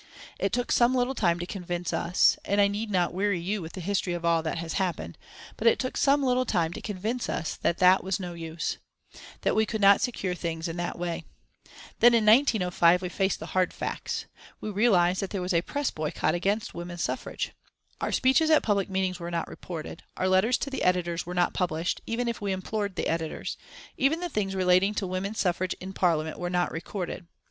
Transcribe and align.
It 0.39 0.51
took 0.51 0.71
some 0.71 0.95
little 0.95 1.13
time 1.13 1.37
to 1.37 1.45
convince 1.45 1.93
us 1.93 2.35
and 2.43 2.59
I 2.59 2.67
need 2.67 2.89
not 2.89 3.13
weary 3.13 3.39
you 3.39 3.61
with 3.61 3.73
the 3.73 3.81
history 3.81 4.13
of 4.13 4.25
all 4.25 4.41
that 4.41 4.57
has 4.57 4.73
happened 4.81 5.15
but 5.57 5.67
it 5.67 5.77
took 5.77 5.95
some 5.95 6.23
little 6.23 6.43
time 6.43 6.73
to 6.73 6.81
convince 6.81 7.29
us 7.29 7.55
that 7.57 7.77
that 7.77 8.03
was 8.03 8.19
no 8.19 8.33
use; 8.33 8.79
that 9.41 9.55
we 9.55 9.63
could 9.67 9.79
not 9.79 10.01
secure 10.01 10.33
things 10.33 10.67
in 10.67 10.75
that 10.77 10.97
way. 10.97 11.23
Then 11.99 12.15
in 12.15 12.25
1905 12.25 13.03
we 13.03 13.09
faced 13.09 13.39
the 13.39 13.45
hard 13.53 13.71
facts. 13.73 14.25
We 14.59 14.71
realised 14.71 15.21
that 15.21 15.29
there 15.29 15.39
was 15.39 15.53
a 15.53 15.61
Press 15.61 15.91
boycott 15.91 16.33
against 16.33 16.73
Women's 16.73 17.03
Suffrage. 17.03 17.51
Our 18.01 18.11
speeches 18.11 18.49
at 18.49 18.63
public 18.63 18.89
meetings 18.89 19.19
were 19.19 19.29
not 19.29 19.47
reported, 19.47 20.01
our 20.17 20.27
letters 20.27 20.57
to 20.61 20.71
the 20.71 20.81
editors, 20.81 21.27
were 21.27 21.35
not 21.35 21.53
published, 21.53 22.01
even 22.07 22.27
if 22.27 22.41
we 22.41 22.53
implored 22.53 22.95
the 22.95 23.05
editors; 23.07 23.55
even 23.97 24.19
the 24.19 24.29
things 24.29 24.55
relating 24.55 24.95
to 24.95 25.05
Women's 25.05 25.37
Suffrage 25.37 25.75
in 25.79 25.93
Parliament 25.93 26.39
were 26.39 26.49
not 26.49 26.71
recorded. 26.71 27.27